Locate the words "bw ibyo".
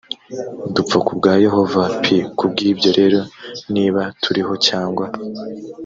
2.51-2.89